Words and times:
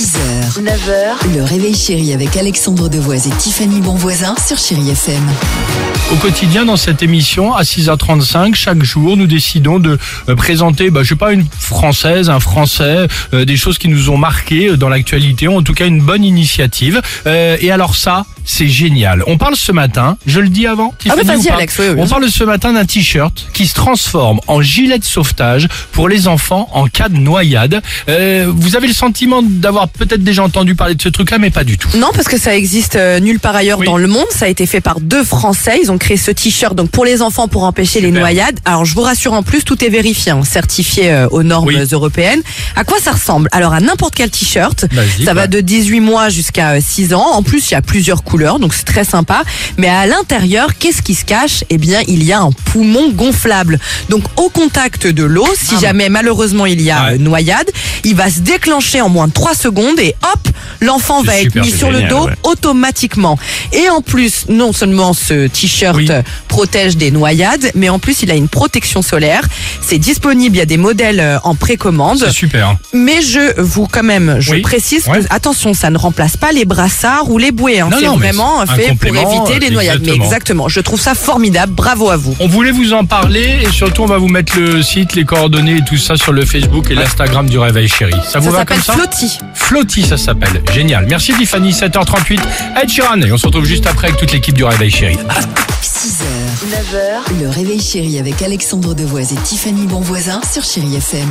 6h, 0.00 0.62
9h, 0.62 1.36
le 1.36 1.44
réveil 1.44 1.74
chéri 1.74 2.14
avec 2.14 2.34
Alexandre 2.38 2.88
Devoise 2.88 3.26
et 3.26 3.30
Tiffany 3.32 3.82
Bonvoisin 3.82 4.34
sur 4.42 4.56
Chérie 4.56 4.88
FM. 4.88 5.22
Au 6.10 6.16
quotidien, 6.16 6.64
dans 6.64 6.78
cette 6.78 7.02
émission, 7.02 7.54
à 7.54 7.64
6h35, 7.64 8.54
chaque 8.54 8.82
jour, 8.82 9.18
nous 9.18 9.26
décidons 9.26 9.78
de 9.78 9.98
euh, 10.30 10.34
présenter, 10.36 10.88
bah, 10.88 11.02
je 11.02 11.10
sais 11.10 11.16
pas, 11.16 11.34
une 11.34 11.44
française, 11.44 12.30
un 12.30 12.40
français, 12.40 13.08
euh, 13.34 13.44
des 13.44 13.58
choses 13.58 13.76
qui 13.76 13.88
nous 13.88 14.08
ont 14.08 14.16
marqué 14.16 14.70
euh, 14.70 14.78
dans 14.78 14.88
l'actualité, 14.88 15.48
en 15.48 15.62
tout 15.62 15.74
cas 15.74 15.86
une 15.86 16.00
bonne 16.00 16.24
initiative. 16.24 17.02
Et 17.26 17.70
alors 17.70 17.94
ça, 17.94 18.24
c'est 18.50 18.66
génial. 18.68 19.22
On 19.28 19.38
parle 19.38 19.54
ce 19.56 19.70
matin, 19.70 20.16
je 20.26 20.40
le 20.40 20.48
dis 20.48 20.66
avant, 20.66 20.92
Ah 21.08 21.14
bah 21.16 21.22
vas-y, 21.22 21.48
Alex, 21.48 21.76
oui, 21.78 21.84
oui, 21.90 21.94
On 21.98 22.06
parle 22.08 22.28
ce 22.28 22.42
matin 22.44 22.72
d'un 22.72 22.84
t-shirt 22.84 23.46
qui 23.54 23.66
se 23.66 23.74
transforme 23.74 24.40
en 24.48 24.60
gilet 24.60 24.98
de 24.98 25.04
sauvetage 25.04 25.68
pour 25.92 26.08
les 26.08 26.26
enfants 26.26 26.68
en 26.72 26.86
cas 26.86 27.08
de 27.08 27.16
noyade. 27.16 27.80
Euh, 28.08 28.50
vous 28.54 28.74
avez 28.76 28.88
le 28.88 28.92
sentiment 28.92 29.40
d'avoir 29.42 29.88
peut-être 29.88 30.24
déjà 30.24 30.42
entendu 30.42 30.74
parler 30.74 30.94
de 30.96 31.02
ce 31.02 31.08
truc-là, 31.08 31.38
mais 31.38 31.50
pas 31.50 31.62
du 31.64 31.78
tout. 31.78 31.88
Non, 31.96 32.08
parce 32.12 32.26
que 32.26 32.38
ça 32.38 32.56
existe 32.56 32.96
euh, 32.96 33.20
nulle 33.20 33.38
part 33.38 33.54
ailleurs 33.54 33.78
Oui. 33.78 33.86
dans 33.86 33.96
le 33.98 34.08
monde. 34.08 34.26
Ça 34.30 34.46
a 34.46 34.48
été 34.48 34.66
fait 34.66 34.80
par 34.80 35.00
deux 35.00 35.22
Français. 35.22 35.78
Ils 35.82 35.90
ont 35.92 35.98
créé 35.98 36.16
ce 36.16 36.32
t-shirt 36.32 36.74
donc 36.74 36.90
pour 36.90 37.04
les 37.04 37.22
enfants 37.22 37.46
pour 37.46 37.62
empêcher 37.64 38.00
les 38.00 38.10
noyades. 38.10 38.58
Alors 38.64 38.84
je 38.84 38.94
vous 38.94 39.02
rassure 39.02 39.32
en 39.32 39.42
plus, 39.44 39.62
tout 39.64 39.82
est 39.84 39.88
vérifié, 39.90 40.32
hein, 40.32 40.42
certifié 40.44 41.10
euh, 41.12 41.28
aux 41.30 41.44
normes 41.44 41.70
européennes. 41.92 42.42
À 42.74 42.82
quoi 42.84 42.98
ça 43.00 43.12
ressemble? 43.12 43.48
Alors 43.52 43.72
à 43.74 43.80
n'importe 43.80 44.14
quel 44.16 44.30
t-shirt. 44.30 44.86
Ça 45.24 45.34
va 45.34 45.46
de 45.46 45.60
18 45.60 46.00
mois 46.00 46.28
jusqu'à 46.30 46.70
euh, 46.72 46.80
6 46.82 47.14
ans. 47.14 47.26
En 47.32 47.42
plus, 47.44 47.70
il 47.70 47.74
y 47.74 47.76
a 47.76 47.82
plusieurs 47.82 48.24
couleurs, 48.24 48.39
donc 48.58 48.74
c'est 48.74 48.84
très 48.84 49.04
sympa. 49.04 49.42
Mais 49.76 49.88
à 49.88 50.06
l'intérieur, 50.06 50.76
qu'est-ce 50.78 51.02
qui 51.02 51.14
se 51.14 51.24
cache? 51.24 51.64
Eh 51.70 51.78
bien, 51.78 52.00
il 52.08 52.22
y 52.24 52.32
a 52.32 52.40
un 52.40 52.50
poumon 52.52 53.10
gonflable. 53.10 53.78
Donc 54.08 54.24
au 54.36 54.48
contact 54.48 55.06
de 55.06 55.24
l'eau, 55.24 55.46
si 55.56 55.74
Ah. 55.76 55.80
jamais 55.80 56.08
malheureusement 56.08 56.66
il 56.66 56.80
y 56.80 56.90
a 56.90 57.04
Ouais. 57.04 57.18
noyade, 57.18 57.70
il 58.04 58.14
va 58.14 58.30
se 58.30 58.40
déclencher 58.40 59.00
en 59.00 59.08
moins 59.08 59.28
de 59.28 59.32
3 59.32 59.54
secondes 59.54 59.98
et 60.00 60.14
hop, 60.32 60.48
l'enfant 60.80 61.22
va 61.22 61.36
être 61.38 61.54
mis 61.54 61.70
sur 61.70 61.90
le 61.90 62.02
dos 62.02 62.26
ouais. 62.26 62.32
automatiquement. 62.42 63.38
Et 63.72 63.88
en 63.90 64.00
plus, 64.02 64.44
non 64.48 64.72
seulement 64.72 65.12
ce 65.12 65.46
t-shirt 65.48 65.96
Oui. 65.96 66.08
protège 66.48 66.96
des 66.96 67.10
noyades, 67.10 67.70
mais 67.74 67.88
en 67.88 67.98
plus 67.98 68.22
il 68.22 68.30
a 68.30 68.34
une 68.34 68.48
protection 68.48 69.02
solaire. 69.02 69.42
C'est 69.80 69.98
disponible, 69.98 70.56
il 70.56 70.58
y 70.58 70.62
a 70.62 70.66
des 70.66 70.76
modèles 70.76 71.20
euh, 71.20 71.38
en 71.44 71.54
précommande. 71.54 72.18
C'est 72.18 72.30
super. 72.32 72.76
Mais 72.92 73.22
je 73.22 73.60
vous 73.60 73.86
quand 73.86 74.02
même, 74.02 74.36
je 74.40 74.52
Oui. 74.52 74.60
précise 74.62 75.06
Ouais. 75.08 75.20
que 75.20 75.26
attention, 75.30 75.74
ça 75.74 75.90
ne 75.90 75.98
remplace 75.98 76.36
pas 76.36 76.52
les 76.52 76.64
brassards 76.64 77.30
ou 77.30 77.38
les 77.38 77.50
bouées. 77.52 77.80
hein. 77.80 77.88
Non, 77.90 78.16
vraiment 78.20 78.66
fait 78.66 78.94
pour 78.94 79.16
éviter 79.16 79.58
les 79.58 79.70
noyades. 79.70 80.00
Mais 80.02 80.08
exactement. 80.12 80.24
exactement, 80.24 80.68
je 80.68 80.80
trouve 80.80 81.00
ça 81.00 81.14
formidable. 81.14 81.72
Bravo 81.72 82.10
à 82.10 82.16
vous. 82.16 82.34
On 82.40 82.48
voulait 82.48 82.70
vous 82.70 82.92
en 82.92 83.04
parler 83.04 83.58
et 83.62 83.70
surtout 83.70 84.02
on 84.02 84.06
va 84.06 84.18
vous 84.18 84.28
mettre 84.28 84.58
le 84.58 84.82
site, 84.82 85.14
les 85.14 85.24
coordonnées 85.24 85.78
et 85.78 85.84
tout 85.84 85.96
ça 85.96 86.16
sur 86.16 86.32
le 86.32 86.44
Facebook 86.44 86.90
et 86.90 86.94
l'Instagram 86.94 87.48
du 87.48 87.58
Réveil 87.58 87.88
Chéri. 87.88 88.12
Ça 88.28 88.38
vous 88.38 88.46
Ça 88.46 88.50
va 88.52 88.58
s'appelle 88.58 88.76
comme 88.76 88.84
ça 88.84 88.92
Flotti. 88.94 89.38
Flotti, 89.54 90.02
ça 90.02 90.16
s'appelle. 90.16 90.62
Génial. 90.72 91.06
Merci 91.08 91.32
Tiffany, 91.34 91.72
7h38. 91.72 92.40
Ed 92.82 92.88
Sheeran 92.88 93.20
et 93.20 93.32
on 93.32 93.36
se 93.36 93.46
retrouve 93.46 93.64
juste 93.64 93.86
après 93.86 94.08
avec 94.08 94.18
toute 94.18 94.32
l'équipe 94.32 94.54
du 94.54 94.64
Réveil 94.64 94.90
Chéri. 94.90 95.16
6h, 95.82 96.24
9h, 96.70 97.42
le 97.42 97.48
réveil 97.48 97.80
chéri 97.80 98.18
avec 98.18 98.40
Alexandre 98.42 98.94
Devoise 98.94 99.32
et 99.32 99.36
Tiffany 99.36 99.86
Bonvoisin 99.86 100.40
sur 100.50 100.62
Chérie 100.62 100.96
FM. 100.96 101.28